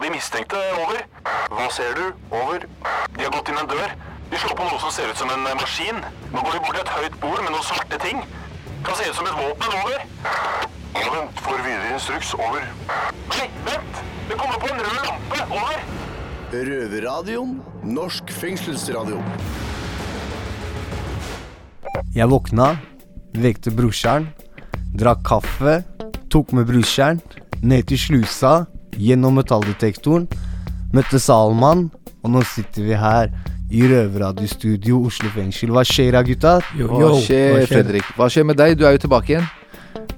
[0.00, 0.56] på de mistenkte.
[0.80, 1.02] Over.
[1.52, 2.04] Hva ser du?
[2.32, 2.64] Over.
[3.16, 3.90] De har gått inn en dør.
[4.30, 5.98] De slår på noe som ser ut som en maskin.
[6.32, 8.22] Nå går de bort til et høyt bord med noen svarte ting.
[8.86, 9.74] Kan se ut som et våpen.
[9.82, 9.98] Over.
[10.96, 11.42] Ja, vent.
[11.44, 12.32] Får videre instruks.
[12.38, 12.64] Over.
[13.34, 14.00] Nei, vent!
[14.30, 15.44] Det kommer på en rød lampe.
[15.58, 15.84] Over.
[16.70, 17.58] Røverradioen.
[17.84, 19.20] Norsk fengselsradio.
[22.16, 22.72] Jeg våkna,
[23.36, 24.26] vekte brorsan,
[24.98, 25.76] drakk kaffe,
[26.32, 27.20] tok med brorsan
[27.62, 28.54] ned til slusa,
[29.00, 30.28] gjennom metalldetektoren,
[30.94, 31.88] møtte Salman,
[32.20, 33.30] og nå sitter vi her
[33.70, 35.70] i Røverradiostudio Oslo fengsel.
[35.74, 36.58] Hva skjer da, gutta?
[36.74, 38.12] Hva skjer, Fredrik?
[38.18, 38.76] Hva skjer med deg?
[38.78, 39.46] Du er jo tilbake igjen.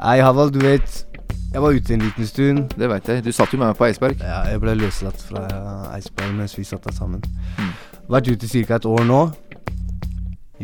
[0.02, 1.06] Nei, Havald, du vet
[1.52, 2.72] Jeg var ute en liten stund.
[2.80, 3.22] Det veit jeg.
[3.26, 4.22] Du satt jo med meg på Eidsberg.
[4.24, 5.42] Ja, jeg ble løslatt fra
[5.92, 7.20] Eidsberg mens vi satt der sammen.
[7.58, 7.74] Mm.
[8.14, 8.78] Vært ute i ca.
[8.80, 9.20] et år nå.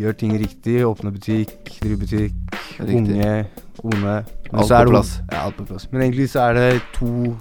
[0.01, 0.79] Gjør ting riktig.
[0.89, 2.57] Åpne butikk, drive butikk.
[2.81, 2.97] Riktig.
[3.03, 3.45] Unge,
[3.83, 4.17] kone.
[4.49, 5.13] Alt på plass.
[5.29, 5.91] Ja, alt på plass.
[5.93, 7.37] Men egentlig så er det to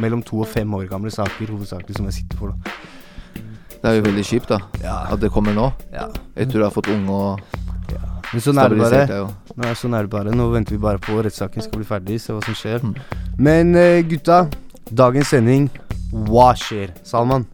[0.00, 2.54] mellom to og fem år gamle saker hovedsakelig som jeg sitter for.
[2.54, 3.44] da
[3.82, 4.58] Det er jo veldig kjipt, da.
[4.82, 4.96] Ja.
[5.12, 5.70] At det kommer nå.
[5.92, 6.08] Ja.
[6.36, 7.40] Etter du har fått unge og
[8.32, 9.18] Men sånn er det bare.
[9.54, 10.32] Nå er, sånn er det bare.
[10.34, 12.82] Nå venter vi bare på rettssaken skal bli ferdig, se hva som skjer.
[12.82, 12.94] Mm.
[13.38, 14.48] Men eh, gutta,
[14.90, 15.68] dagens sending,
[16.26, 16.90] hva skjer?
[17.06, 17.46] Salman?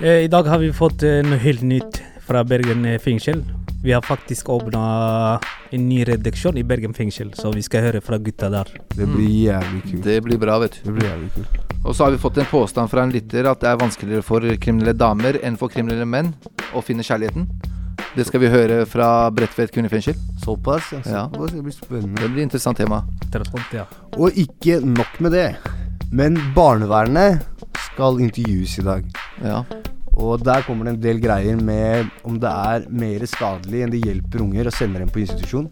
[0.00, 3.44] Eh, I dag har vi fått eh, noe helt nytt fra Bergen fengsel.
[3.82, 5.40] Vi har faktisk åpna
[5.70, 8.72] en ny redaksjon i Bergen fengsel, så vi skal høre fra gutta der.
[8.90, 9.94] Det blir jævlig kult.
[9.94, 10.02] Mm.
[10.02, 10.80] Det blir bra, vet du.
[10.88, 11.58] Det blir jævlig kult.
[11.84, 14.42] Og så har vi fått en påstand fra en lytter at det er vanskeligere for
[14.58, 16.32] kriminelle damer enn for kriminelle menn
[16.74, 17.46] å finne kjærligheten.
[18.16, 20.16] Det skal vi høre fra Bredtvet kvinnefengsel.
[20.42, 21.02] Såpass, ja.
[21.06, 21.24] Ja.
[21.30, 22.22] Såpass, Det blir spennende.
[22.22, 23.04] Det blir et interessant tema.
[23.22, 23.86] Interessant, ja.
[24.18, 25.48] Og ikke nok med det.
[26.10, 27.46] Men barnevernet
[27.92, 29.06] skal intervjues i dag.
[29.44, 29.62] Ja.
[30.18, 34.02] Og der kommer det en del greier med om det er mer skadelig enn det
[34.02, 35.70] hjelper unger å sende dem på institusjon.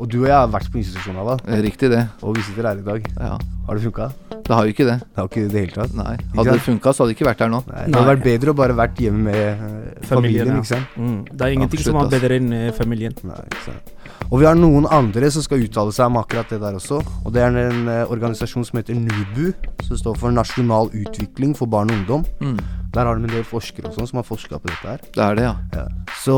[0.00, 2.06] Og du og jeg har vært på institusjon, Ava, Riktig det.
[2.24, 3.08] og vi sitter her i dag.
[3.12, 3.36] Ja.
[3.68, 4.08] Har det funka?
[4.42, 4.96] Det har jo ikke det.
[4.98, 5.92] Det har ikke det i det hele tatt.
[5.94, 6.14] Nei.
[6.16, 7.60] Ikke Hadde det funka, så hadde det ikke vært her nå.
[7.68, 10.56] Nei, det hadde vært bedre å bare vært hjemme med eh, familien, ja.
[10.58, 10.96] ikke sant?
[10.96, 11.18] Mm.
[11.30, 13.16] Det er ingenting Absolutt, som er bedre enn eh, familien.
[13.28, 13.94] Nei, ikke sant.
[14.32, 17.02] Og vi har noen andre som skal uttale seg om akkurat det der også.
[17.22, 19.52] Og det er en eh, organisasjon som heter NUBU,
[19.86, 22.26] som står for Nasjonal utvikling for barn og ungdom.
[22.42, 22.81] Mm.
[22.92, 25.04] Der har de en del forskere og sånn som har forska på dette her.
[25.14, 25.54] Det er det, ja.
[25.76, 25.84] Ja.
[26.20, 26.36] Så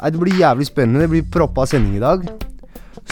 [0.00, 1.04] nei, det blir jævlig spennende.
[1.04, 2.24] Det blir proppa sending i dag.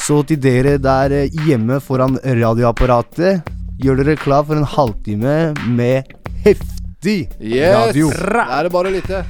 [0.00, 3.44] Så til dere der eh, hjemme foran radioapparatet,
[3.84, 5.36] gjør dere klar for en halvtime
[5.76, 6.08] med
[6.46, 8.08] heftig radio.
[8.08, 8.22] Yes!
[8.24, 9.24] Da er det bare å lytte.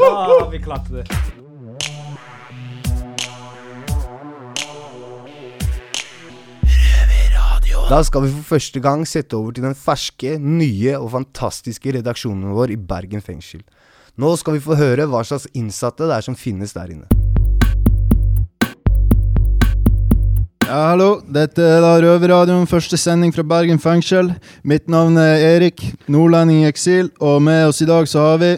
[0.00, 1.04] Da har vi klart det.
[7.90, 12.52] Da skal vi for første gang sette over til den ferske, nye og fantastiske redaksjonen
[12.54, 13.64] vår i Bergen fengsel.
[14.14, 17.08] Nå skal vi få høre hva slags innsatte det er som finnes der inne.
[20.68, 21.08] Ja, hallo.
[21.34, 24.30] Dette er da Røverradioen, første sending fra Bergen fengsel.
[24.62, 28.52] Mitt navn er Erik, nordlending i eksil, og med oss i dag så har vi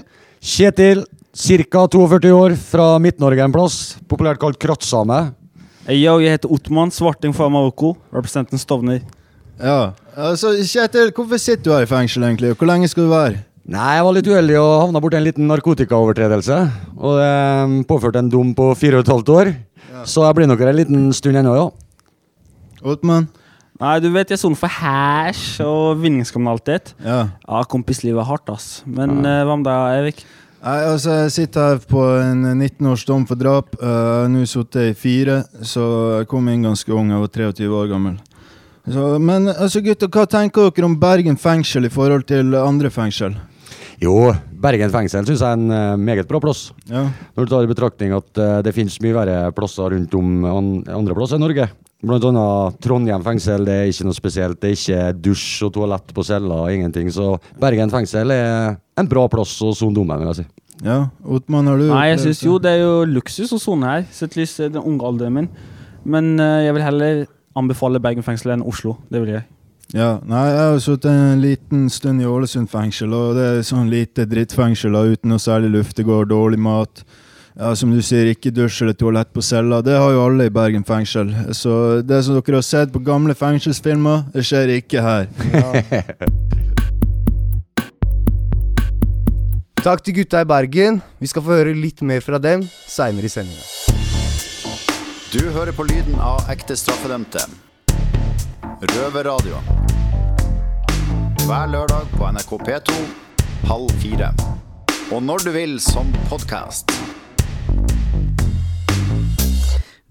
[0.44, 1.86] Kjetil, ca.
[1.88, 3.80] 42 år, fra Midt-Norge en plass.
[4.12, 5.22] Populært kalt krattsame.
[5.88, 7.96] Jeg heter Ottmann, svarting fra Marokko.
[8.12, 9.00] Representanten Stovner.
[9.62, 13.12] Ja, altså Kjetil, hvorfor sitter du her i fengsel egentlig, og hvor lenge skal du
[13.12, 13.42] være?
[13.72, 16.56] Nei, jeg var litt uheldig og havna borti en liten narkotikaovertredelse.
[16.98, 19.52] Og det eh, påførte en dom på fire og et halvt år.
[20.08, 21.68] Så jeg blir nok her en liten stund ennå, ja.
[22.82, 23.28] Otman?
[23.78, 26.96] Nei, du vet jeg soner for hæsj og vinningskriminalitet.
[27.06, 27.20] Ja.
[27.46, 28.82] Ja, kompislivet er hardt, ass.
[28.82, 29.44] Men ja.
[29.46, 30.24] hva med deg, Evik?
[30.62, 33.78] Nei, altså, jeg sitter her på en 19 års dom for drap.
[33.78, 35.86] Uh, jeg har nå sittet i fire, så
[36.18, 37.14] jeg kom inn ganske ung.
[37.14, 38.20] Jeg var 23 år gammel.
[38.82, 43.36] Så, men altså, gutter, hva tenker dere om Bergen fengsel i forhold til andre fengsel?
[44.02, 44.32] Jo,
[44.62, 46.72] Bergen fengsel syns jeg er en eh, meget bra plass.
[46.90, 47.04] Ja.
[47.36, 51.14] Når du tar i betraktning at eh, det finnes mye verre plasser rundt om andre
[51.14, 51.68] plasser i Norge.
[52.02, 54.58] Blant annet Trondheim fengsel det er ikke noe spesielt.
[54.58, 56.64] Det er ikke dusj og toalett på cella.
[56.74, 57.12] Ingenting.
[57.14, 60.48] Så Bergen fengsel er en bra plass å sone dommen, vil jeg si.
[60.88, 60.98] ja.
[61.22, 64.02] Otman, har du Nei, jeg syns synes jo det er jo luksus å sone her,
[64.10, 65.48] sett lys til den unge alderen min.
[66.02, 67.22] Men eh, jeg vil heller
[67.58, 68.96] anbefale Bergen fengsel enn Oslo.
[69.10, 69.44] Det vil jeg.
[69.92, 73.90] Ja, nei, jeg har sittet en liten stund i Ålesund fengsel, og det er sånn
[73.92, 77.04] lite drittfengsel uten noe særlig luftegård, dårlig mat.
[77.52, 79.82] Ja, Som du sier, ikke dusj eller toalett på cella.
[79.84, 81.28] Det har jo alle i Bergen fengsel.
[81.52, 85.28] Så det som dere har sett på gamle fengselsfilmer, det skjer ikke her.
[89.82, 91.02] Takk til gutta i Bergen.
[91.20, 94.21] Vi skal få høre litt mer fra dem seinere i sendinga.
[95.32, 97.40] Du hører på lyden av ekte straffedømte.
[98.90, 99.62] Røverradio.
[101.46, 102.96] Hver lørdag på NRK P2
[103.70, 104.28] halv fire.
[105.08, 106.92] Og når du vil som podkast.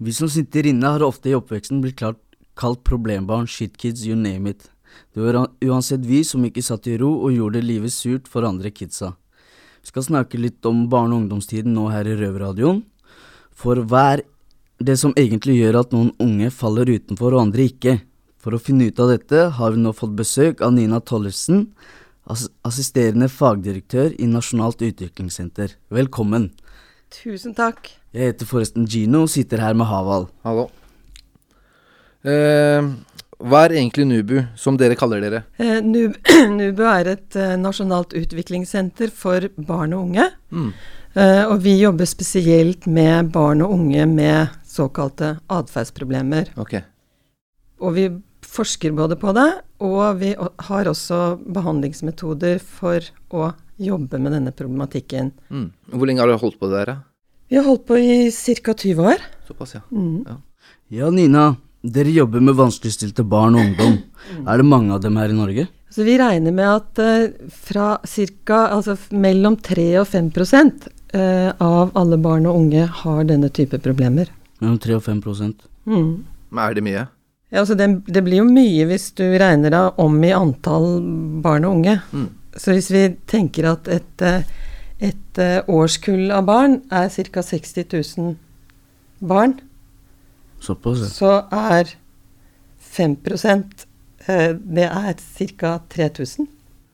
[0.02, 2.18] Vi som sitter inne, har ofte i oppveksten blitt klart,
[2.58, 4.72] kalt problembarn, shitkids, you name it.
[5.14, 8.74] Det var uansett vi som ikke satt i ro og gjorde livet surt for andre
[8.74, 9.14] kidsa.
[9.86, 12.82] Vi skal snakke litt om barne- og ungdomstiden nå her i Røverradioen.
[13.54, 14.26] For hva er
[14.86, 17.98] det som egentlig gjør at noen unge faller utenfor og andre ikke?
[18.42, 21.68] For å finne ut av dette har vi nå fått besøk av Nina Tollefsen,
[22.66, 25.76] assisterende fagdirektør i Nasjonalt utviklingssenter.
[25.94, 26.50] Velkommen.
[27.12, 27.92] Tusen takk.
[28.12, 30.26] Jeg heter forresten Gino og sitter her med Haval.
[30.46, 30.68] Hallo.
[32.22, 32.88] Eh,
[33.42, 35.44] hva er egentlig NUBU, som dere kaller dere?
[35.58, 36.18] Eh, NUB,
[36.58, 40.28] NUBU er et eh, nasjonalt utviklingssenter for barn og unge.
[40.54, 40.68] Mm.
[41.12, 46.52] Eh, og vi jobber spesielt med barn og unge med såkalte atferdsproblemer.
[46.60, 46.84] Okay.
[47.82, 48.06] Og vi
[48.46, 49.48] forsker både på det,
[49.82, 51.20] og vi har også
[51.54, 53.52] behandlingsmetoder for å
[53.82, 55.32] jobbe med denne problematikken.
[55.50, 55.68] Mm.
[55.92, 56.92] Hvor lenge har dere holdt på det der?
[56.92, 56.96] da?
[57.52, 58.74] Vi har holdt på i ca.
[58.74, 59.28] 20 år.
[59.48, 59.84] Såpass, ja.
[59.90, 60.24] Mm.
[60.28, 60.38] ja.
[60.92, 61.52] Ja, Nina.
[61.82, 63.96] Dere jobber med vanskeligstilte barn og ungdom.
[64.46, 65.64] Er det mange av dem her i Norge?
[65.90, 71.50] Så vi regner med at uh, fra cirka, Altså mellom 3 og 5 prosent eh,
[71.50, 74.30] av alle barn og unge har denne type problemer.
[74.62, 75.66] Mellom 3 og 5 prosent.
[75.84, 76.22] Mm.
[76.52, 77.06] Men er det mye?
[77.52, 81.02] Ja, altså det, det blir jo mye hvis du regner deg om i antall
[81.44, 81.98] barn og unge.
[82.14, 82.28] Mm.
[82.56, 84.46] Så hvis vi tenker at et, eh,
[85.02, 87.44] et eh, årskull av barn er ca.
[87.44, 88.36] 60 000
[89.20, 89.58] barn,
[90.62, 91.08] Såpass, ja.
[91.10, 91.90] så er
[92.78, 93.16] 5
[94.30, 95.14] eh, det er
[95.58, 95.78] ca.
[95.90, 96.46] 3000.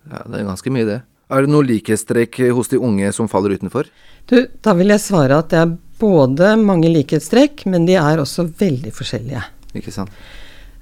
[0.08, 1.00] Ja, det er ganske mye, det.
[1.28, 3.90] Er det noe likhetstrekk hos de unge som faller utenfor?
[4.30, 8.46] Du, da vil jeg svare at det er både mange likhetstrekk, men de er også
[8.58, 9.42] veldig forskjellige.
[9.78, 10.10] Ikke sant?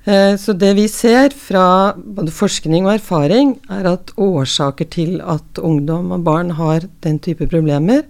[0.06, 5.58] Eh, Så det vi ser fra både forskning og erfaring, er at årsaker til at
[5.58, 8.04] ungdom og barn har den type problemer,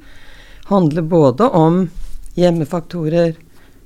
[0.67, 1.91] handler både om
[2.37, 3.37] hjemmefaktorer,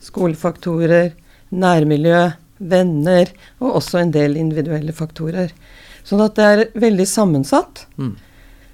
[0.01, 1.13] skolefaktorer,
[1.51, 3.31] nærmiljø, venner,
[3.61, 5.53] og også en del individuelle faktorer.
[6.05, 7.87] Sånn at det er veldig sammensatt.
[7.97, 8.17] Mm.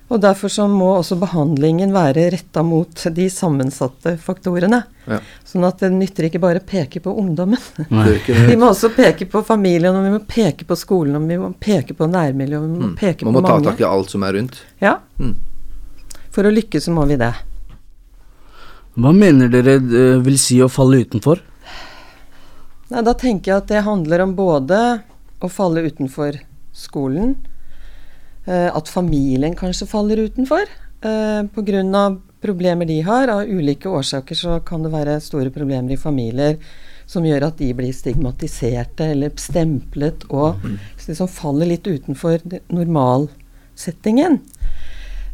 [0.08, 4.84] Og derfor så må også behandlingen være retta mot de sammensatte faktorene.
[5.10, 5.18] Ja.
[5.44, 7.58] Sånn at det nytter ikke bare å peke på ungdommen.
[7.88, 11.50] Vi må også peke på familien, og vi må peke på skolen, og vi må
[11.58, 12.94] peke på nærmiljøet, og vi må Mm.
[13.00, 14.60] peke Man må ta tak i alt som er rundt.
[14.80, 14.98] Ja.
[15.18, 15.34] Mm.
[16.30, 17.32] For å lykkes så må vi det.
[18.96, 21.42] Hva mener dere det vil si å falle utenfor?
[22.90, 24.78] Nei, da tenker jeg at det handler om både
[25.42, 26.38] å falle utenfor
[26.72, 27.55] skolen, eh,
[28.46, 30.64] at familien kanskje faller utenfor
[31.02, 32.16] eh, pga.
[32.40, 33.28] problemer de har.
[33.28, 36.58] Av ulike årsaker så kan det være store problemer i familier
[37.06, 40.58] som gjør at de blir stigmatiserte eller stemplet og
[41.06, 44.40] liksom faller litt utenfor normalsettingen.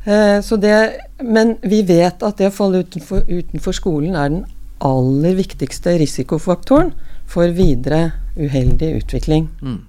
[0.04, 4.44] Eh, så det, men vi vet at det å falle utenfor, utenfor skolen er den
[4.82, 6.92] aller viktigste risikofaktoren
[7.30, 9.48] for videre uheldig utvikling.
[9.62, 9.80] Mm.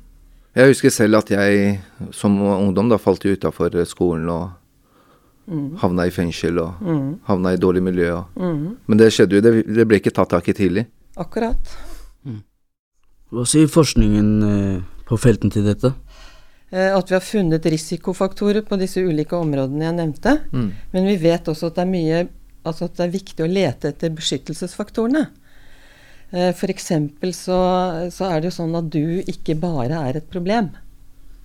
[0.55, 1.79] Jeg husker selv at jeg
[2.13, 4.51] som ungdom da falt utafor skolen og
[5.45, 5.75] Mm.
[5.77, 7.19] havna i fengsel og Mm.
[7.27, 8.13] havna i dårlig miljø.
[8.15, 8.25] Og.
[8.37, 8.77] Mm.
[8.87, 10.85] Men det skjedde jo, det, det ble ikke tatt tak i tidlig.
[11.17, 11.57] Akkurat.
[13.33, 15.93] Hva sier forskningen eh, på felten til dette?
[16.71, 20.35] Eh, At vi har funnet risikofaktorer på disse ulike områdene jeg nevnte.
[20.53, 20.71] Mm.
[20.93, 22.29] Men vi vet også at det er mye
[22.65, 25.25] Altså at det er viktig å lete etter beskyttelsesfaktorene.
[26.33, 27.57] Eh, eksempel så,
[28.09, 30.71] så er det jo sånn at du ikke bare er et problem.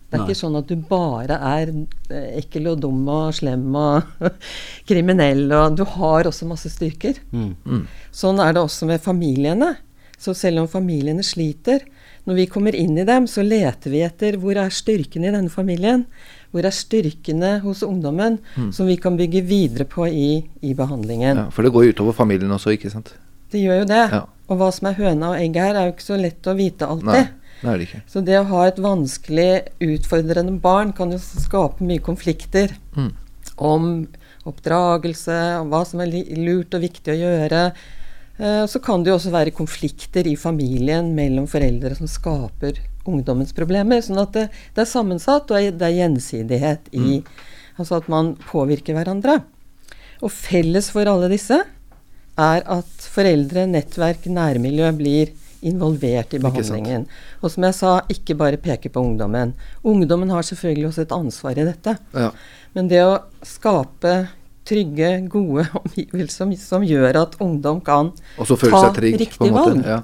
[0.09, 0.29] Det er Nei.
[0.31, 1.69] ikke sånn at du bare er
[2.09, 4.31] eh, ekkel og dum og slem og
[4.89, 7.21] kriminell, og du har også masse styrker.
[7.35, 7.51] Mm.
[7.69, 7.83] Mm.
[8.17, 9.75] Sånn er det også med familiene.
[10.19, 11.85] Så selv om familiene sliter,
[12.25, 15.53] når vi kommer inn i dem, så leter vi etter hvor er styrkene i denne
[15.53, 16.07] familien.
[16.49, 18.73] Hvor er styrkene hos ungdommen Mm.
[18.73, 21.45] som vi kan bygge videre på i, i behandlingen.
[21.45, 23.13] Ja, for det går jo utover familien også, ikke sant?
[23.53, 24.03] Det gjør jo det.
[24.17, 24.25] Ja.
[24.49, 26.87] Og hva som er høna og egget her, er jo ikke så lett å vite
[26.89, 27.11] alltid.
[27.13, 27.27] Nei,
[27.61, 28.03] det er det ikke.
[28.09, 29.51] Så det å ha et vanskelig,
[29.85, 33.13] utfordrende barn kan jo skape mye konflikter Mm.
[33.59, 34.07] om
[34.49, 37.63] oppdragelse, om hva som er lurt og viktig å gjøre.
[38.39, 42.79] Eh, så kan det jo også være konflikter i familien mellom foreldre som skaper
[43.09, 44.01] ungdommens problemer.
[44.05, 47.23] Sånn at det, det er sammensatt, og det er gjensidighet i
[47.79, 49.37] Altså at man påvirker hverandre.
[50.19, 51.61] Og felles for alle disse
[52.39, 55.35] er at foreldre, nettverk, nærmiljø blir
[55.67, 57.07] involvert i behandlingen.
[57.43, 59.57] Og som jeg sa, ikke bare peke på ungdommen.
[59.83, 61.97] Ungdommen har selvfølgelig også et ansvar i dette.
[62.15, 62.31] Ja.
[62.77, 63.17] Men det å
[63.47, 64.15] skape
[64.69, 69.83] trygge, gode omgivelser som, som gjør at ungdom kan ta seg trygg, på riktig valg.
[69.87, 70.03] Ja.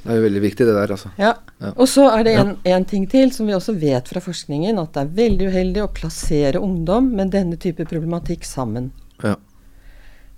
[0.00, 1.10] Det er jo veldig viktig, det der, altså.
[1.20, 1.34] Ja.
[1.60, 1.74] Ja.
[1.74, 4.94] Og så er det en, en ting til som vi også vet fra forskningen, at
[4.96, 8.88] det er veldig uheldig å plassere ungdom med denne type problematikk sammen.
[9.20, 9.36] Ja.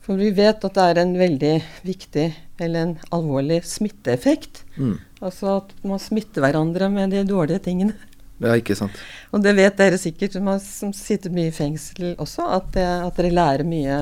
[0.02, 1.52] For vi vet at det er en veldig
[1.86, 2.24] viktig,
[2.62, 4.64] eller en alvorlig smitteeffekt.
[4.76, 4.96] Mm.
[5.22, 7.94] Altså at man smitter hverandre med de dårlige tingene.
[8.42, 8.96] Ja, ikke sant.
[9.30, 13.20] Og det vet dere sikkert, som, som sitter mye i fengsel også, at, det, at
[13.20, 14.00] dere lærer mye.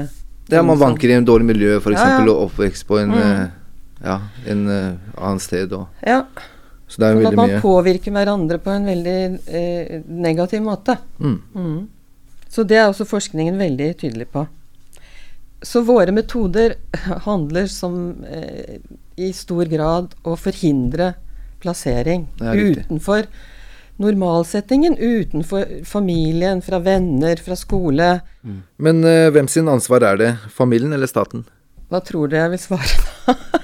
[0.51, 1.99] Ja, man vanker i en dårlig miljø, f.eks.
[2.01, 2.23] Ja, ja.
[2.33, 3.21] og oppvekst på en, Mm.
[3.21, 3.51] eh,
[4.07, 4.17] ja,
[4.49, 5.75] en eh, annen sted.
[5.77, 5.85] Og.
[6.07, 6.23] Ja.
[6.89, 10.97] Så det er jo Sånn at man påvirker hverandre på en veldig eh, negativ måte.
[11.21, 11.85] Mm.
[12.51, 14.47] Så det er også forskningen veldig tydelig på.
[15.63, 16.75] Så våre metoder
[17.27, 18.81] handler som eh,
[19.21, 21.15] i stor grad å forhindre
[21.61, 23.27] plassering er utenfor
[24.01, 28.09] normalsettingen, utenfor familien, fra venner, fra skole.
[28.81, 30.31] Men eh, hvem sin ansvar er det?
[30.57, 31.45] Familien eller staten?
[31.91, 33.37] Hva tror dere jeg vil svare?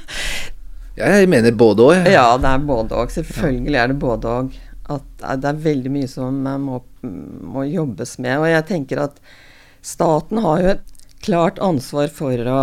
[0.96, 2.06] Jeg mener både òg.
[2.08, 3.10] Ja, det er både og.
[3.12, 4.54] Selvfølgelig er det både og.
[4.88, 6.80] At eh, det er veldig mye som eh, må,
[7.52, 8.38] må jobbes med.
[8.40, 9.18] Og jeg tenker at
[9.84, 12.60] staten har jo et klart ansvar for å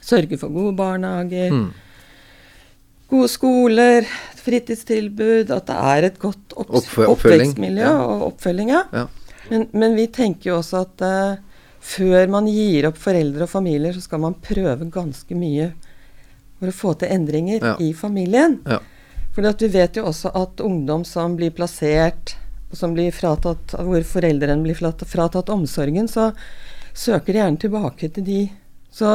[0.00, 1.70] sørge for gode barnehager, Mm.
[3.10, 4.06] gode skoler,
[4.40, 7.94] fritidstilbud, at det er et godt opps oppvekstmiljø ja.
[8.06, 8.70] og oppfølging.
[8.70, 9.06] Ja.
[9.50, 11.36] Men, men vi tenker jo også at uh,
[11.80, 15.72] før man gir opp foreldre og familier, så skal man prøve ganske mye
[16.60, 17.76] for å få til endringer Ja.
[17.80, 18.60] i familien.
[18.68, 18.78] Ja.
[19.34, 22.36] Fordi vi vet jo også at ungdom som blir plassert,
[22.70, 26.30] og som blir fratatt, hvor foreldrene blir fratatt, fratatt omsorgen, så
[27.00, 28.40] søker gjerne tilbake til de.
[28.90, 29.06] Så,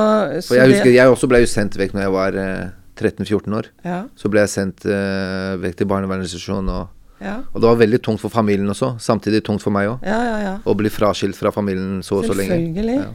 [0.42, 3.58] så For jeg husker jeg også ble jo sendt vekk når jeg var eh, 13-14
[3.60, 3.68] år.
[3.84, 3.98] Ja.
[4.15, 6.70] Så ble jeg sendt eh, vekk til barnevernsinstitusjon.
[6.72, 6.92] Og,
[7.24, 7.38] Ja.
[7.54, 8.94] og det var veldig tungt for familien også.
[9.00, 10.01] Samtidig tungt for meg òg.
[10.04, 10.56] Ja, ja, ja.
[10.68, 12.56] Å bli fraskilt fra familien så og så lenge.
[12.58, 12.98] Selvfølgelig.
[13.00, 13.13] Ja.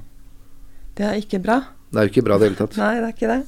[1.01, 1.59] Det er ikke bra.
[1.91, 2.77] Det er jo ikke bra i det hele tatt.
[2.81, 3.43] Nei, det er ikke det.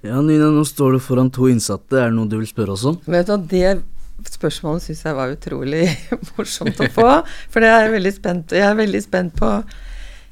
[0.00, 1.98] Ja, Nina, nå står du foran to innsatte.
[2.00, 2.96] Er det noe du vil spørre oss om?
[3.04, 3.82] Vet du, Det
[4.28, 5.86] spørsmålet syns jeg var utrolig
[6.36, 7.08] morsomt å få.
[7.50, 8.52] For det er jeg veldig spent.
[8.52, 9.50] Jeg er veldig spent på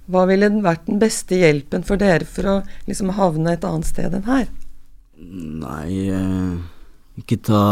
[0.09, 2.57] hva ville den vært den beste hjelpen for dere for å
[2.89, 4.47] liksom havne et annet sted enn her?
[5.19, 6.57] Nei, eh,
[7.21, 7.63] ikke ta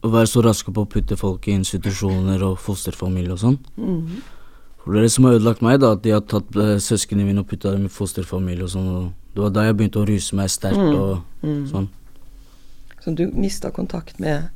[0.00, 3.58] Å være så raske på å putte folk i institusjoner og fosterfamilie og sånn.
[3.76, 4.20] Mhm.
[4.80, 7.26] For det er det som har ødelagt meg, da, at de har tatt eh, søsknene
[7.26, 8.86] mine og putta dem i fosterfamilie og sånn.
[9.34, 10.94] Det var da jeg begynte å ruse meg sterkt Mm.
[10.96, 11.66] og Mm.
[11.68, 11.88] sånn.
[13.04, 14.48] Så du mista kontakt med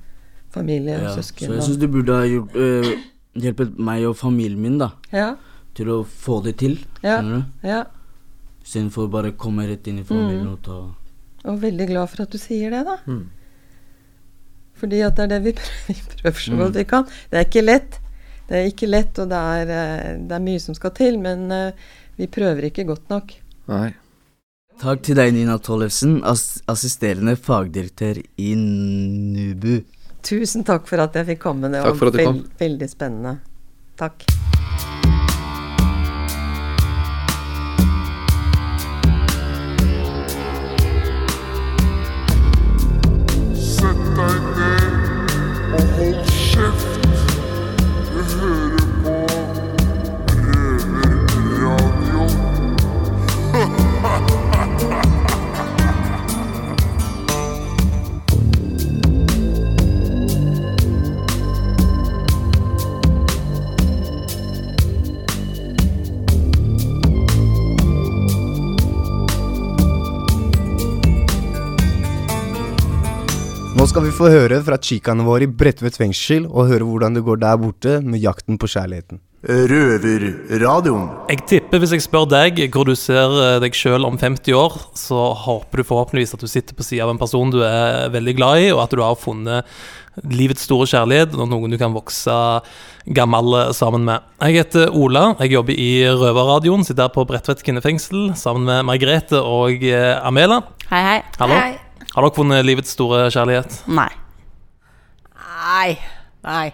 [0.55, 2.91] familie og Ja, så jeg syns du burde ha gjort, øh,
[3.45, 4.93] hjulpet meg og familien min, da.
[5.13, 5.33] Ja.
[5.75, 7.19] Til å få det til, Ja.
[7.19, 7.69] skjønner du?
[7.69, 7.85] Ja.
[8.65, 10.53] Istedenfor bare å komme rett inn i familien Mm.
[10.53, 10.79] og ta
[11.51, 12.97] Og veldig glad for at du sier det, da.
[13.07, 13.27] Mm.
[14.81, 16.59] Fordi at det er det vi prøver, vi prøver så Mm.
[16.63, 17.05] godt vi kan.
[17.31, 17.99] Det er ikke lett.
[18.49, 21.51] Det er ikke lett, og det er, eh, det er mye som skal til, men
[21.51, 21.71] uh,
[22.19, 23.33] vi prøver ikke godt nok.
[23.69, 23.95] Nei.
[24.81, 29.85] Takk til deg, Nina Tollefsen, ass assisterende fagdirektør i NUBU.
[30.25, 31.69] Tusen takk for at jeg fikk komme.
[31.73, 32.41] Det var kom.
[32.61, 33.37] veldig spennende.
[34.01, 34.25] Takk.
[73.95, 77.37] Skal vi få høre fra chicaene våre i Bredtvet fengsel, og høre hvordan det går
[77.39, 79.21] der borte med jakten på kjærligheten.
[79.47, 81.05] Røverradioen.
[81.31, 84.75] Jeg tipper hvis jeg spør deg hvor du ser eh, deg sjøl om 50 år,
[84.99, 88.35] så håper du forhåpentligvis at du sitter på sida av en person du er veldig
[88.41, 89.71] glad i, og at du har funnet
[90.27, 92.35] livets store kjærlighet, og noen du kan vokse
[93.15, 94.27] gammel sammen med.
[94.43, 99.39] Jeg heter Ola, jeg jobber i Røverradioen, sitter her på Bredtvet kvinnefengsel sammen med Margrethe
[99.39, 100.65] og eh, Amela.
[100.91, 101.19] Hei, hei.
[101.39, 101.63] Hallo.
[101.63, 101.84] Hei.
[102.15, 103.83] Har dere funnet livets store kjærlighet?
[103.91, 104.11] Nei.
[105.35, 105.99] Nei.
[106.45, 106.67] Nei.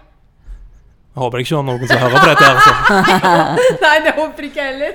[1.11, 2.43] Jeg håper ikke det er noen som hører på dette.
[2.45, 3.79] her, altså.
[3.85, 4.93] Nei, det håper ikke jeg heller.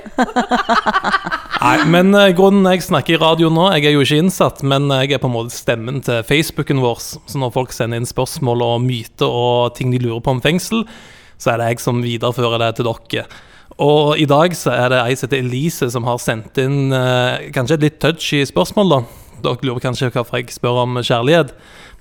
[1.66, 4.86] Nei, men eh, grunnen jeg snakker i radio nå Jeg er jo ikke innsatt, men
[4.92, 7.02] jeg er på en måte stemmen til Facebooken vår.
[7.28, 10.86] Så når folk sender inn spørsmål og myter og ting de lurer på om fengsel,
[11.36, 13.26] så er det jeg som viderefører det til dere.
[13.84, 17.50] Og i dag så er det ei som heter Elise, som har sendt inn eh,
[17.52, 19.00] kanskje et litt touchy spørsmål, da.
[19.46, 21.54] Dere lurer kanskje hvorfor jeg spør om kjærlighet,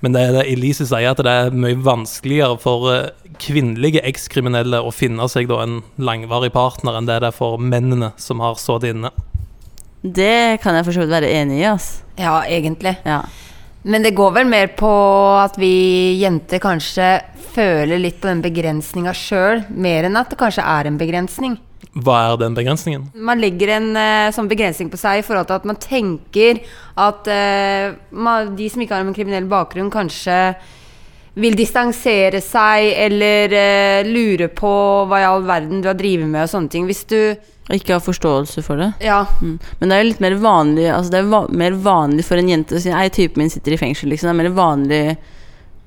[0.04, 4.82] men det er det Elise sier, at det er mye vanskeligere for eh, kvinnelige ekskriminelle
[4.82, 8.58] å finne seg da en langvarig partner enn det det er for mennene som har
[8.60, 9.12] sittet inne.
[10.02, 11.88] Det kan jeg for så vidt være enig i, ass.
[12.20, 12.94] Ja, egentlig.
[13.06, 13.22] Ja.
[13.86, 14.90] Men det går vel mer på
[15.38, 17.10] at vi jenter kanskje
[17.56, 21.56] føler litt på den begrensninga sjøl, mer enn at det kanskje er en begrensning.
[21.96, 23.08] Hva er den begrensningen?
[23.14, 26.60] Man legger en uh, sånn begrensning på seg i forhold til at man tenker
[27.00, 30.36] at uh, man, de som ikke har en kriminell bakgrunn, kanskje
[31.40, 34.72] vil distansere seg eller uh, lure på
[35.08, 36.88] hva i all verden du har drevet med og sånne ting.
[36.88, 37.20] Hvis du
[37.72, 38.92] Ikke har forståelse for det.
[39.04, 39.24] Ja.
[39.40, 39.56] Mm.
[39.80, 42.52] Men det er jo litt mer vanlig Altså det er va mer vanlig for en
[42.52, 44.28] jente å si Nei, typen min sitter i fengsel, liksom.
[44.28, 45.00] Det er mer vanlig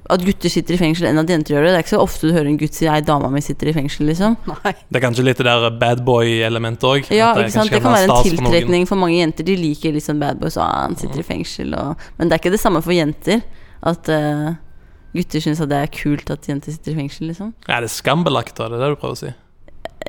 [0.09, 1.73] at gutter sitter i fengsel enn at jenter gjør det.
[1.73, 3.73] Det er ikke så ofte du hører en gutt si 'ei, dama mi sitter i
[3.75, 4.37] fengsel', liksom.
[4.63, 7.11] Det er kanskje litt det der bad boy-elementet òg.
[7.13, 7.69] Ja, ikke sant.
[7.71, 9.45] Det kan være en tiltrekning for mange jenter.
[9.45, 12.41] De liker sånn bad boys, og ah, han sitter i fengsel og Men det er
[12.41, 13.43] ikke det samme for jenter.
[13.85, 14.55] At uh,
[15.13, 17.53] gutter syns at det er kult at jenter sitter i fengsel, liksom.
[17.69, 18.67] Er det skambelagt, da?
[18.67, 19.31] Det er det du prøver å si?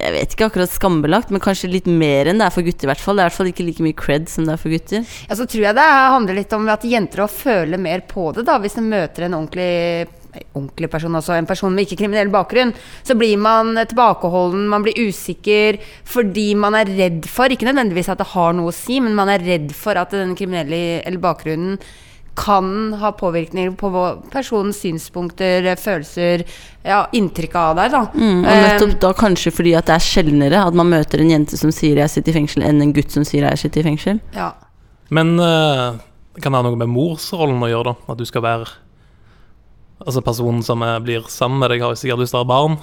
[0.01, 2.91] Jeg vet ikke akkurat skambelagt, men kanskje litt mer enn det er for gutter, i
[2.93, 3.19] hvert fall.
[3.19, 5.03] Det er i hvert fall ikke like mye cred som det er for gutter.
[5.29, 8.47] Ja, så tror jeg det handler litt om at jenter også føler mer på det,
[8.49, 8.57] da.
[8.63, 10.09] Hvis de møter en ordentlig
[10.55, 12.71] ordentlig person, altså en person med ikke-kriminell bakgrunn,
[13.03, 18.23] så blir man tilbakeholden, man blir usikker fordi man er redd for, ikke nødvendigvis at
[18.23, 21.81] det har noe å si, men man er redd for at den kriminelle eller bakgrunnen
[22.39, 23.91] kan ha påvirkning på
[24.33, 26.45] personens synspunkter, følelser,
[26.87, 28.03] ja, inntrykk av deg, da.
[28.15, 31.31] Mm, og Eh, nettopp da kanskje fordi at det er sjeldnere at man møter en
[31.31, 33.91] jente som sier 'jeg sitter i fengsel', enn en gutt som sier 'jeg sitter i
[33.91, 34.21] fengsel'.
[34.35, 34.53] Ja.
[35.11, 35.99] Men eh,
[36.41, 38.13] kan det ha noe med morsrollen å gjøre, da?
[38.13, 38.67] At du skal være
[40.07, 42.79] Altså personen som eh, blir sammen med deg, har sikkert lyst til å ha barn.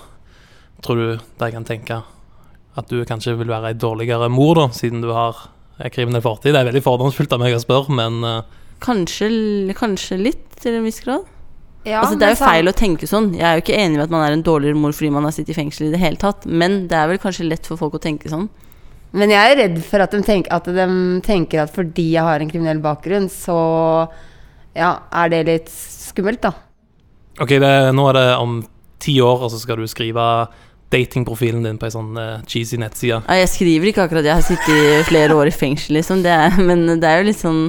[0.84, 2.04] Tror du de kan tenke
[2.78, 5.36] at du kanskje vil være ei dårligere mor, da, siden du har
[5.80, 6.54] en kriminell fortid?
[6.54, 8.44] Det er veldig fordomsfullt av meg å spørre, men
[8.84, 9.30] Kanskje,
[9.78, 11.26] kanskje litt, til en viss grad.
[11.88, 13.30] Ja, altså, det er jo feil å tenke sånn.
[13.38, 15.34] Jeg er jo ikke enig med at man er en dårligere mor fordi man har
[15.36, 17.96] sittet i fengsel i det hele tatt, men det er vel kanskje lett for folk
[17.96, 18.50] å tenke sånn.
[19.18, 20.88] Men jeg er redd for at de, tenker, at de
[21.24, 23.58] tenker at fordi jeg har en kriminell bakgrunn, så
[24.76, 26.52] ja, er det litt skummelt, da.
[27.40, 28.60] OK, det, nå er det om
[29.02, 30.26] ti år, og så skal du skrive
[30.92, 33.22] datingprofilen din på ei sånn uh, cheesy nettside.
[33.24, 36.36] Ja, jeg skriver ikke akkurat jeg har sittet i flere år i fengsel, liksom, det
[36.36, 37.62] er, men det er jo litt sånn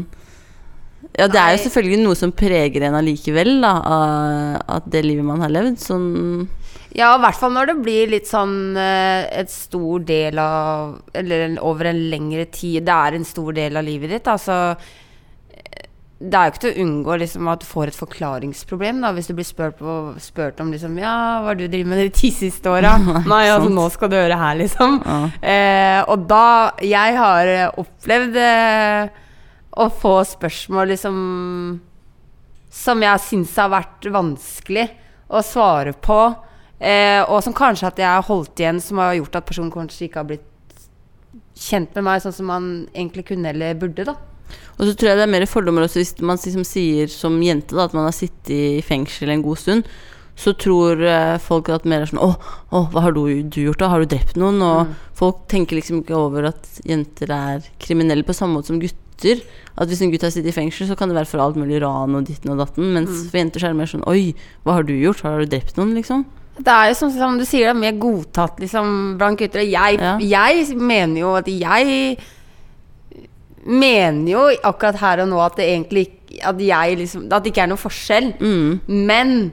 [1.18, 3.72] Ja, det er jo selvfølgelig noe som preger en allikevel, da,
[4.76, 5.80] at det livet man har levd.
[5.82, 6.06] Sånn
[6.94, 11.44] Ja, i hvert fall når det blir litt sånn eh, et stor del av Eller
[11.48, 12.86] en, over en lengre tid.
[12.86, 14.30] Det er en stor del av livet ditt.
[14.30, 15.84] Altså eh,
[16.22, 19.28] Det er jo ikke til å unngå liksom, at du får et forklaringsproblem da, hvis
[19.28, 22.30] du blir spurt, på, spurt om liksom, Ja, hva har du drevet med de ti
[22.34, 22.94] siste åra?
[23.34, 25.00] Nei, altså, nå skal du høre her, liksom.
[25.02, 25.22] Ja.
[25.42, 29.24] Eh, og da Jeg har eh, opplevd eh,
[29.78, 31.18] å få spørsmål liksom
[32.70, 34.84] som jeg syns har vært vanskelig
[35.32, 36.18] å svare på.
[36.78, 40.06] Eh, og som kanskje at jeg har holdt igjen, som har gjort at personen kanskje
[40.06, 40.44] ikke har blitt
[41.58, 44.04] kjent med meg sånn som man egentlig kunne eller burde.
[44.06, 44.14] da
[44.78, 47.74] Og så tror jeg det er mer fordommer også hvis man liksom sier som jente
[47.74, 49.88] da, at man har sittet i fengsel en god stund.
[50.38, 52.28] Så tror eh, folk at mer er sånn Å,
[52.70, 53.88] å hva har du, du gjort, da?
[53.90, 54.60] Har du drept noen?
[54.62, 54.94] Og Mm.
[55.18, 59.02] folk tenker liksom ikke over at jenter er kriminelle på samme måte som gutter.
[59.78, 61.80] At hvis en gutt har sittet i fengsel, så kan det være for alt mulig
[61.82, 62.92] ran og ditten og datten.
[62.94, 63.30] Mens Mm.
[63.30, 65.20] for jenter så er det mer sånn Oi, hva har du gjort?
[65.22, 66.24] Har du drept noen, liksom?
[66.58, 69.60] Det er jo som, som du sier, det er mer godtatt liksom, blant gutter.
[69.60, 72.18] Og Jeg, jeg mener jo at jeg
[73.68, 76.06] mener jo akkurat her og nå at det egentlig
[76.44, 78.32] at jeg liksom At det ikke er noe forskjell.
[78.86, 79.52] Men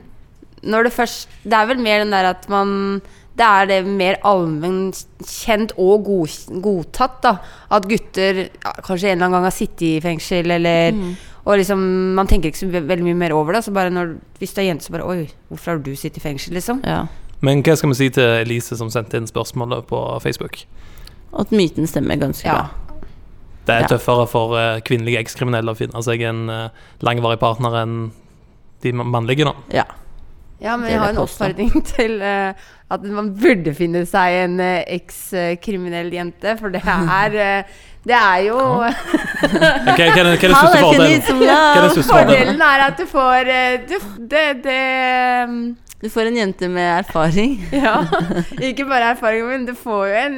[0.63, 3.01] når det først Det er vel mer den der at man
[3.35, 7.33] det er det mer allmennkjent og god, godtatt, da.
[7.75, 11.15] At gutter ja, kanskje en eller annen gang har sittet i fengsel, eller Mm.
[11.45, 11.77] Og liksom
[12.17, 13.63] Man tenker ikke så veldig mye mer over det.
[13.63, 16.23] Så bare når, hvis du er jente, så bare Oi, hvorfor har du sittet i
[16.23, 16.79] fengsel, liksom?
[17.45, 20.63] Men hva skal vi si til Elise som sendte inn spørsmålet på Facebook?
[21.37, 22.69] At myten stemmer ganske bra.
[23.67, 26.69] Det er tøffere for uh, kvinnelige ekskriminelle å finne seg en uh,
[27.05, 27.95] langvarig partner enn
[28.81, 29.53] de ma- mannlige, da.
[29.73, 29.85] Ja.
[30.65, 32.53] Ja, men jeg har en oppfordring til uh,
[32.95, 37.75] at man burde finne seg en uh, ekskriminell jente, for det er uh,
[38.05, 38.57] Det er jo
[40.53, 41.71] hva er- hva er den- største fordelen?
[41.71, 42.61] er fordelen?
[42.61, 43.49] Er at du får
[43.89, 43.95] du,
[44.33, 44.81] det, det
[45.49, 45.55] um,
[46.03, 47.55] Du får en jente med erfaring.
[47.85, 47.95] Ja.
[48.61, 50.37] Ikke bare erfaring, men du får jo en,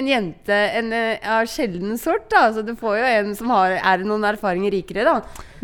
[0.00, 0.92] en jente en,
[1.36, 2.28] av sjelden sort.
[2.32, 2.46] Da.
[2.56, 5.18] Så du får jo en som har, er noen erfaringer rikere, da.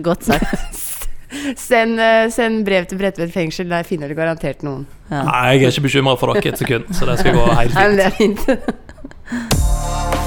[0.04, 0.89] Godt sagt.
[1.56, 4.86] Send, eh, send brev til Bredtvet fengsel, der finner du garantert noen.
[5.10, 5.24] Nei,
[5.56, 8.10] jeg er ikke bekymra for dere et sekund, så det skal gå helt Nei, men
[8.18, 8.46] fint.
[8.46, 10.16] det er fint.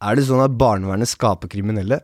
[0.00, 1.98] Er det sånn at barnevernet skaper kriminelle?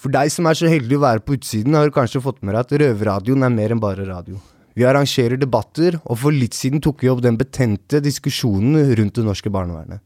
[0.00, 2.56] For deg som er så heldig å være på utsiden, har du kanskje fått med
[2.56, 4.40] deg at Røverradioen er mer enn bare radio.
[4.74, 9.26] Vi arrangerer debatter, og for litt siden tok vi opp den betente diskusjonen rundt det
[9.26, 10.02] norske barnevernet.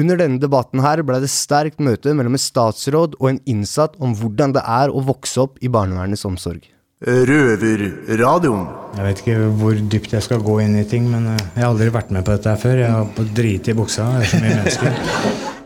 [0.00, 4.14] Under denne debatten her ble det sterkt møte mellom en statsråd og en innsatt om
[4.16, 6.62] hvordan det er å vokse opp i barnevernets omsorg.
[7.04, 8.66] Røverradioen.
[8.96, 11.72] Jeg vet ikke hvor dypt jeg skal gå inn i ting, men eh, jeg har
[11.72, 12.84] aldri vært med på dette her før.
[12.84, 14.12] Jeg har på drit i buksa.
[14.20, 15.56] Det er så mye mennesker.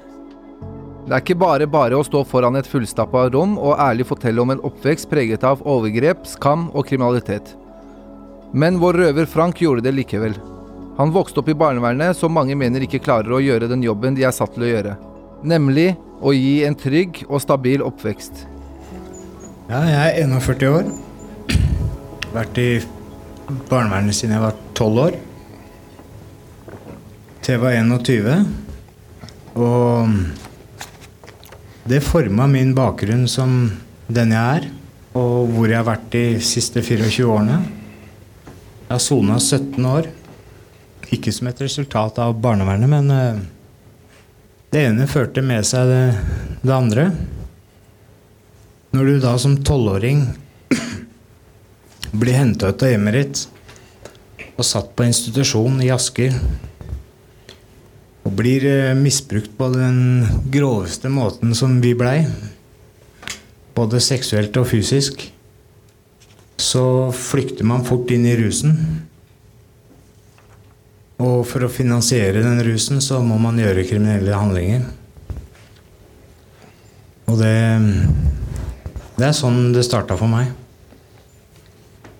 [1.04, 4.54] Det er ikke bare bare å stå foran et fullstappa rom og ærlig fortelle om
[4.54, 7.50] en oppvekst preget av overgrep, skam og kriminalitet.
[8.56, 10.38] Men vår røver Frank gjorde det likevel.
[10.96, 14.24] Han vokste opp i barnevernet, som mange mener ikke klarer å gjøre den jobben de
[14.24, 14.94] er satt til å gjøre.
[15.44, 15.90] Nemlig
[16.24, 18.46] å gi en trygg og stabil oppvekst.
[19.68, 20.88] Ja, jeg er 41 år.
[22.32, 22.70] Vært i
[23.68, 25.20] barnevernet siden jeg var 12 år.
[27.44, 28.48] Til jeg var 21.
[29.60, 30.16] Og
[31.84, 33.72] det forma min bakgrunn som
[34.06, 34.68] den jeg er,
[35.14, 37.58] og hvor jeg har vært de siste 24 årene.
[38.84, 40.08] Jeg har sona 17 år.
[41.12, 43.42] Ikke som et resultat av barnevernet, men eh,
[44.72, 46.04] det ene førte med seg det,
[46.64, 47.08] det andre.
[48.96, 50.24] Når du da som tolvåring
[52.20, 53.44] blir henta ut av hjemmet ditt
[54.54, 56.34] og satt på institusjon i Asker
[58.24, 62.24] og blir eh, misbrukt på den groveste måten som vi blei,
[63.76, 65.26] både seksuelt og fysisk,
[66.60, 68.76] så flykter man fort inn i rusen.
[71.24, 74.86] Og for å finansiere den rusen, så må man gjøre kriminelle handlinger.
[77.30, 77.54] Og det
[79.14, 80.48] Det er sånn det starta for meg.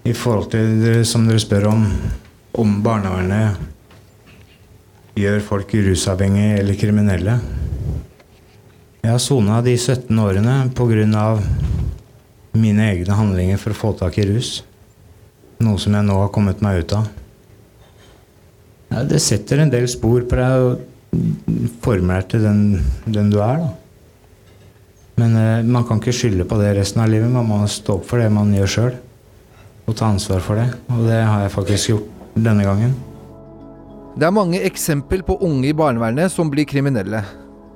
[0.06, 1.88] I forhold til som dere spør om,
[2.54, 3.73] om barnevernet
[5.18, 7.36] gjør folk rusavhengige eller kriminelle.
[9.04, 11.26] Jeg har sona de 17 årene pga.
[12.54, 14.62] mine egne handlinger for å få tak i rus.
[15.58, 17.08] Noe som jeg nå har kommet meg ut av.
[18.90, 22.60] Ja, det setter en del spor på deg og former deg til den,
[23.06, 23.58] den du er.
[23.58, 23.72] da.
[25.16, 27.30] Men eh, man kan ikke skylde på det resten av livet.
[27.30, 28.94] Man må stå opp for det man gjør sjøl.
[29.84, 30.70] Og ta ansvar for det.
[30.90, 32.94] Og det har jeg faktisk gjort denne gangen.
[34.14, 37.24] Det er mange eksempel på unge i barnevernet som blir kriminelle.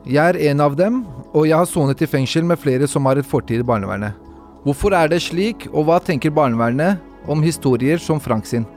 [0.07, 1.01] Jeg er en av dem,
[1.35, 4.15] og jeg har sonet i fengsel med flere som har et fortid i barnevernet.
[4.63, 8.69] Hvorfor er det slik, og hva tenker barnevernet om historier som Frank sin?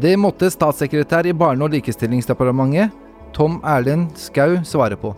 [0.00, 2.96] Det måtte statssekretær i Barne- og likestillingsdepartementet,
[3.36, 5.12] Tom Erlend Skau, svare på.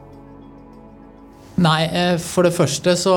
[1.57, 3.15] Nei, eh, for det første så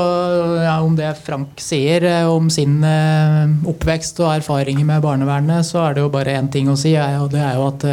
[0.63, 5.83] ja, Om det Frank sier eh, om sin eh, oppvekst og erfaringer med barnevernet, så
[5.83, 7.83] er det jo bare én ting å si, og det er jo at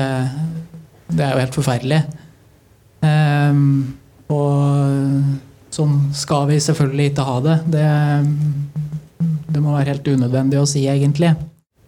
[1.07, 2.01] det er jo helt forferdelig.
[3.07, 3.95] Um,
[4.33, 7.57] og sånn skal vi selvfølgelig ikke ha det.
[7.75, 7.91] det.
[9.55, 11.31] Det må være helt unødvendig å si, egentlig.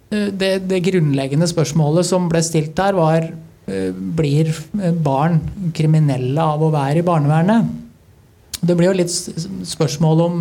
[0.09, 3.27] Det, det grunnleggende spørsmålet som ble stilt der, var
[4.18, 4.55] blir
[5.05, 5.42] barn
[5.77, 7.88] kriminelle av å være i barnevernet?
[8.61, 9.12] Det blir jo litt
[9.68, 10.40] spørsmål om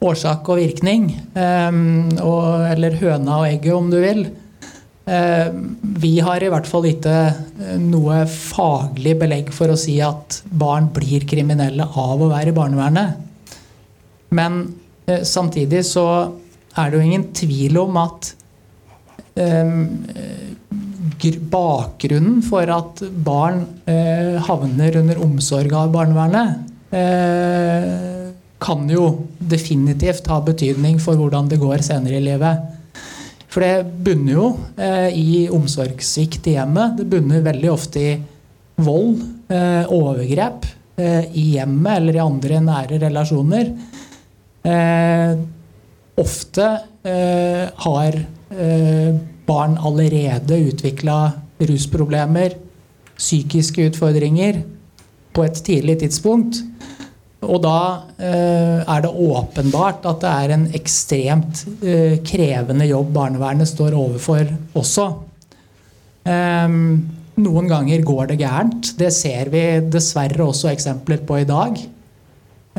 [0.00, 1.10] årsak og virkning.
[1.36, 4.28] og, eller høna og egget, om du vil.
[6.00, 7.14] vi har i hvert fall ikke
[7.82, 13.16] noe faglig belegg for å si at barn blir kriminelle av å være i barnevernet.
[14.30, 14.60] Men
[15.26, 16.06] samtidig så
[16.78, 18.34] er det jo ingen tvil om at
[21.50, 23.64] bakgrunnen for at barn
[24.46, 26.69] havner under omsorg av barnevernet,
[28.60, 29.04] kan jo
[29.38, 32.66] definitivt ha betydning for hvordan det går senere i livet.
[33.50, 34.48] For det bunner jo
[35.14, 36.98] i omsorgssvikt i hjemmet.
[37.00, 38.12] Det bunner veldig ofte i
[38.80, 39.16] vold,
[39.90, 40.66] overgrep
[41.00, 43.72] i hjemmet eller i andre nære relasjoner.
[46.20, 46.66] ofte
[47.86, 48.18] har
[49.46, 51.18] barn allerede utvikla
[51.60, 52.54] rusproblemer,
[53.18, 54.62] psykiske utfordringer,
[55.34, 56.62] på et tidlig tidspunkt.
[57.40, 57.76] Og da
[58.20, 64.44] eh, er det åpenbart at det er en ekstremt eh, krevende jobb barnevernet står overfor
[64.76, 65.06] også.
[66.28, 66.74] Eh,
[67.40, 68.92] noen ganger går det gærent.
[69.00, 71.80] Det ser vi dessverre også eksempler på i dag.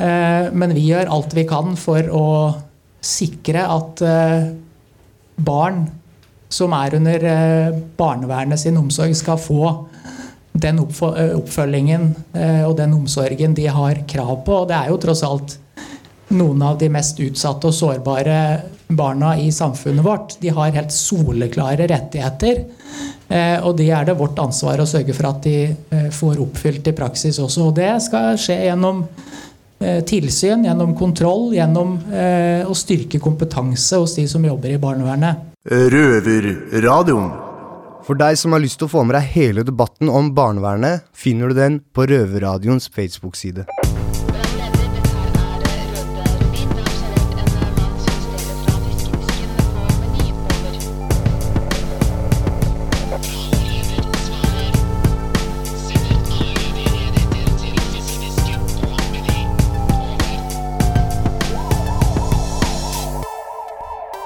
[0.01, 2.27] men vi gjør alt vi kan for å
[3.03, 4.01] sikre at
[5.35, 5.81] barn
[6.49, 7.25] som er under
[7.99, 9.67] barnevernet sin omsorg, skal få
[10.51, 12.09] den oppfølgingen
[12.67, 14.61] og den omsorgen de har krav på.
[14.63, 15.57] Og det er jo tross alt
[16.31, 18.37] noen av de mest utsatte og sårbare
[18.91, 20.35] barna i samfunnet vårt.
[20.43, 22.63] De har helt soleklare rettigheter.
[23.63, 27.39] Og de er det vårt ansvar å sørge for at de får oppfylt i praksis
[27.39, 27.69] også.
[27.69, 29.05] Og det skal skje gjennom
[30.07, 31.95] tilsyn, gjennom kontroll, gjennom
[32.67, 35.47] å styrke kompetanse hos de som jobber i barnevernet.
[35.71, 37.50] Røverradioen.
[38.11, 41.47] For deg som har lyst til å få med deg hele debatten om barnevernet, finner
[41.47, 43.63] du den på Røverradioens Facebook-side.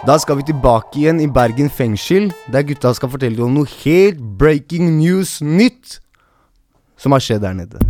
[0.06, 4.20] Da skal vi tilbake igjen i Bergen fengsel, der gutta skal fortelle om noe helt
[4.38, 5.96] breaking news nytt
[7.02, 7.82] som har skjedd der nede.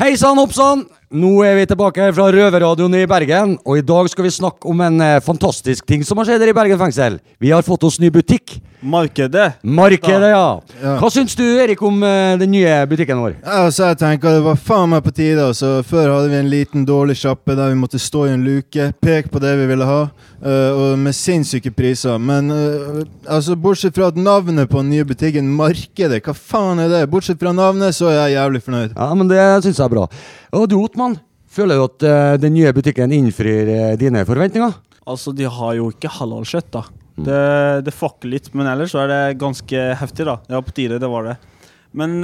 [0.00, 0.88] Hei sann, hopp sann!
[1.08, 4.82] Nå er vi tilbake fra Røverradioen i Bergen, og i dag skal vi snakke om
[4.84, 7.16] en eh, fantastisk ting som har skjedd her i Bergen fengsel.
[7.40, 8.58] Vi har fått oss ny butikk.
[8.84, 9.54] Markedet.
[9.64, 10.60] Markedet, ja.
[10.82, 10.98] Ja.
[11.00, 13.38] Hva syns du, Erik, om eh, den nye butikken vår?
[13.40, 15.48] Ja, så jeg tenker det var faen meg på tide.
[15.48, 15.78] Altså.
[15.88, 19.32] Før hadde vi en liten dårlig sjappe der vi måtte stå i en luke, peke
[19.32, 20.02] på det vi ville ha,
[20.42, 22.18] eh, og med sinnssyke priser.
[22.22, 26.92] Men uh, altså, bortsett fra at navnet på den nye butikken, Markedet, hva faen er
[26.92, 27.02] det?
[27.12, 28.94] Bortsett fra navnet, så er jeg jævlig fornøyd.
[28.94, 30.06] Ja, men det syns jeg er bra.
[30.58, 34.78] Og du, Otman, føler du at uh, den nye butikken innfrir dine forventninger?
[35.08, 36.86] Altså, de har jo ikke halalkjøtt, da.
[37.18, 37.44] Det,
[37.82, 40.38] det fucker litt, men ellers så er det ganske heftig, da.
[40.52, 41.38] Ja, på tide, det var det.
[41.98, 42.20] Men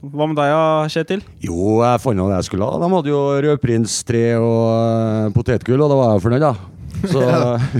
[0.00, 0.52] hva med deg,
[0.94, 1.20] Kjetil?
[1.44, 2.78] Jo, jeg fant det jeg skulle ha.
[2.80, 6.69] De hadde jo rødprins 3 og potetgull, og da var jeg fornøyd, da.
[7.06, 7.20] Så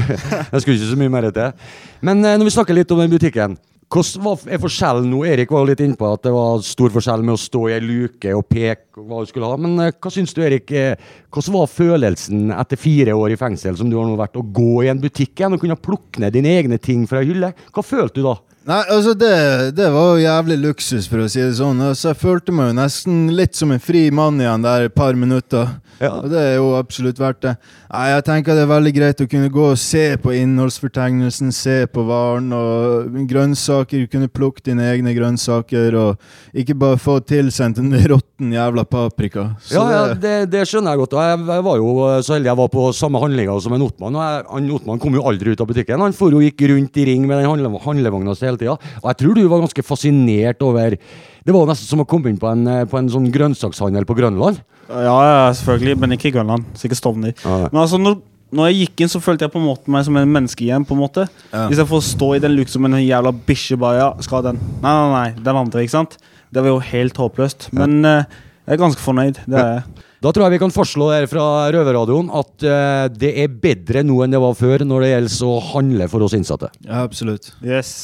[0.52, 1.66] jeg skulle ikke så mye mer til.
[2.06, 3.58] Men eh, når vi snakker litt om den butikken.
[3.90, 5.24] Hvordan hva er forskjellen nå?
[5.26, 7.72] Erik var jo litt inne på at det var stor forskjell med å stå i
[7.74, 9.56] ei luke og peke hva du skulle ha.
[9.58, 10.70] Men eh, hva syns du, Erik?
[10.70, 10.94] eh,
[11.34, 14.84] Hvordan var følelsen etter fire år i fengsel som du har nå vært, å gå
[14.86, 17.50] i en butikk igjen og kunne plukke ned dine egne ting fra ei hylle?
[17.74, 18.36] Hva følte du da?
[18.70, 19.30] Nei, altså det,
[19.74, 21.80] det var jo jævlig luksus, for å si det sånn.
[21.82, 25.16] Altså, jeg følte meg jo nesten litt som en fri mann igjen der et par
[25.18, 25.72] minutter.
[26.00, 27.54] Og det er jo absolutt verdt det.
[27.90, 31.74] Nei, jeg tenker det er veldig greit å kunne gå og se på innholdsfortegnelsen, se
[31.92, 34.06] på varen og grønnsaker.
[34.12, 39.48] Kunne plukke dine egne grønnsaker og ikke bare få tilsendt en råtten jævla paprika.
[39.66, 41.18] Så ja, ja det- det, skjønner jeg godt.
[41.18, 41.90] Og jeg, jeg var jo
[42.22, 44.16] så heldig jeg var på samme handlinga som en Otman.
[44.16, 46.00] Og jeg, han Otman kom jo aldri ut av butikken.
[46.06, 48.76] Han for jo gikk rundt i ring med den handle, handlevogna si hele tida.
[49.02, 50.96] Og jeg tror du var ganske fascinert over
[51.40, 54.16] Det var nesten som å komme inn på en, eh, på en sånn grønnsakshandel på
[54.18, 54.60] Grønland.
[54.90, 56.66] Ja, ja, selvfølgelig, men ikke i Grønland.
[56.76, 57.32] Sikkert Stovner.
[57.46, 58.18] Men altså, når,
[58.52, 60.84] når jeg gikk inn, så følte jeg på en måte meg som en menneske igjen.
[60.84, 61.68] på en måte Ja.
[61.70, 64.60] Istedenfor å stå i den luken som en jævla bikkje bare ja, skal ha den.
[64.82, 66.18] Nei, nei, nei, den andre, ikke sant?
[66.52, 67.70] Det var jo helt håpløst.
[67.72, 68.24] Men uh,
[68.66, 69.42] jeg er ganske fornøyd.
[69.46, 70.06] Det er jeg.
[70.20, 74.18] Da tror jeg vi kan forslå her fra Røverradioen at eh, det er bedre nå
[74.20, 76.68] enn det var før når det gjelder å handle for oss innsatte.
[76.84, 77.54] Ja, absolutt.
[77.64, 77.94] Yes.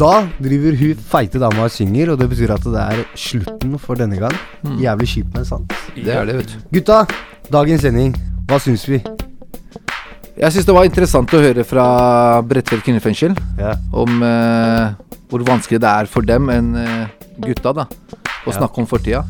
[0.00, 3.98] Da driver hun feite dama og synger, og det betyr at det er slutten for
[4.00, 4.36] denne gang.
[4.64, 4.78] Mm.
[4.80, 5.74] Jævlig kjipt, men sant.
[5.96, 6.62] Det er det, vet du.
[6.78, 7.02] Gutta,
[7.52, 8.14] dagens sending,
[8.48, 9.02] hva syns vi?
[10.40, 11.84] Jeg syns det var interessant å høre fra
[12.48, 13.34] Bredtvet kvinnefengsel
[13.92, 14.94] om eh,
[15.28, 17.10] hvor vanskelig det er for dem enn eh,
[17.44, 18.56] gutta da å Ja.
[18.56, 19.20] snakke om fortida.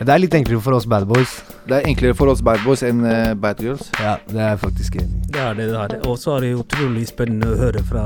[0.00, 1.32] Det er litt enklere for oss bad boys.
[1.68, 3.90] Det er enklere for oss bad boys enn uh, bad girls.
[4.00, 5.26] Ja, det er faktisk enig.
[5.28, 5.66] Det er det.
[5.68, 5.98] det er det.
[6.08, 8.04] Og så er det utrolig spennende å høre fra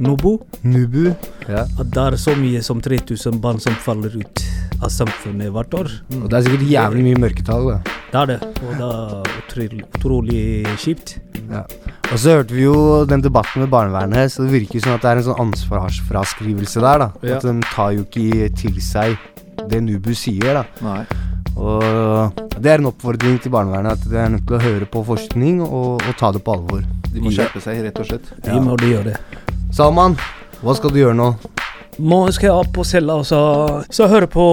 [0.00, 1.10] Nubu Nubu.
[1.44, 1.66] Ja.
[1.66, 4.44] At det er så mye som 3000 barn som faller ut
[4.80, 5.92] av samfunnet hvert år.
[6.22, 7.68] Og det er sikkert jævlig mye mørketall.
[7.74, 7.78] Da.
[8.14, 8.40] Det er det.
[8.64, 10.42] Og det er utrolig, utrolig
[10.80, 11.16] kjipt.
[11.52, 11.66] Ja.
[12.08, 15.04] Og så hørte vi jo den debatten med barnevernet, så det virker jo som at
[15.04, 17.04] det er en sånn ansvarsfraskrivelse der.
[17.04, 17.36] da Ja.
[17.36, 19.18] At de tar jo ikke til seg
[19.70, 20.60] det Nubu sier.
[20.60, 21.04] da Nei.
[21.56, 25.02] Og det er en oppfordring til barnevernet at de er nødt til å høre på
[25.06, 26.84] forskning og, og ta det på alvor.
[27.08, 28.28] De må skjerpe seg, rett og slett.
[28.44, 29.44] De må de gjøre det.
[29.76, 30.18] Salman,
[30.60, 31.30] hva skal du gjøre nå?
[31.96, 33.40] Nå skal jeg opp på cella og så,
[33.88, 34.44] så høre på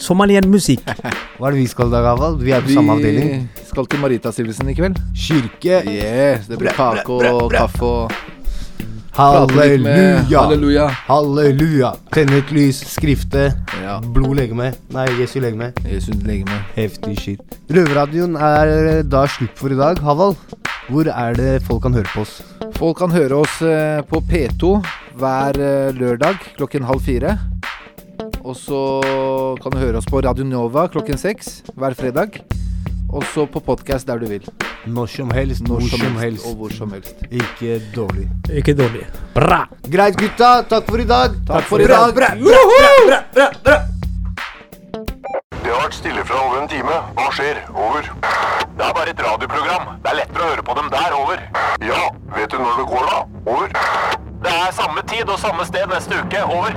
[0.00, 0.86] somalian musikk.
[1.38, 2.36] Hva er det vi skal i dag, Aval?
[2.40, 3.46] Vi er på samme avdeling.
[3.58, 4.98] Vi skal til Maritastiftelsen i kveld.
[5.14, 5.82] Kirke.
[5.90, 8.31] Yes, det blir kake og kaffe og
[9.12, 10.40] Halleluja!
[10.40, 10.86] Halleluja.
[11.04, 11.90] Halleluja!
[12.14, 13.50] Tenne et lys, skrifte,
[13.82, 13.98] Ja.
[14.00, 14.70] blod legeme.
[14.88, 15.72] Nei, Jesu legeme.
[15.84, 16.62] Jesu legeme.
[16.74, 17.40] Heftig shit.
[17.68, 19.98] Røverradioen er da slutt for i dag.
[20.00, 20.36] Havald,
[20.88, 22.40] hvor er det folk kan høre på oss?
[22.78, 24.82] Folk kan høre oss eh, på P2
[25.20, 27.36] hver eh, lørdag klokken halv fire.
[28.42, 28.80] Og så
[29.62, 32.40] kan du høre oss på Radio Nova klokken seks hver fredag.
[33.12, 34.46] Og så på podkast der du vil.
[34.86, 36.46] Når som helst, Når hvor som helst, helst.
[36.46, 37.14] og hvor som helst.
[37.30, 38.28] Ikke dårlig.
[38.50, 39.04] Ikke dårlig.
[39.34, 39.66] Bra!
[39.92, 40.62] Greit, gutta.
[40.70, 41.30] Takk for i dag.
[41.46, 42.14] Takk for i Bra, dag.
[42.14, 42.62] bra, bra,
[43.08, 43.76] bra, bra, bra.
[45.62, 46.96] Det har vært stille fra over en time.
[47.18, 47.60] Hva skjer?
[47.74, 48.08] Over.
[48.78, 49.84] Det er bare et radioprogram.
[50.02, 51.14] Det er lettere å høre på dem der.
[51.20, 51.44] Over.
[51.92, 52.02] Ja,
[52.36, 53.18] vet du når det går da?
[53.46, 53.68] Over.
[54.42, 56.42] Det er samme tid og samme sted neste uke.
[56.48, 56.74] Over.